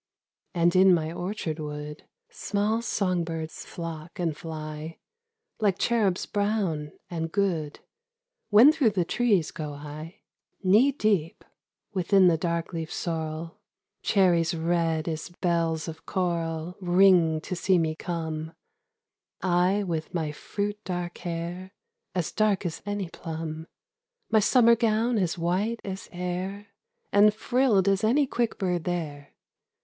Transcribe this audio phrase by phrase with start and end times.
[0.55, 4.97] And in my orchard wood Small song birds flock and fly—
[5.59, 7.81] Like cherubs brown and good,
[8.49, 10.13] When through the trees go I 81 Two Orchard Poems.
[10.73, 11.45] Knee deep
[11.93, 13.59] within the dark leaved sorrel,
[14.01, 18.53] Cherries red as bells of coral Ring to see me come—
[19.69, 21.73] I with my fruit dark hair,
[22.15, 23.67] As dark as any plum;
[24.31, 26.69] My summer gown as white as air
[27.11, 29.35] And frilled as any quick bird there.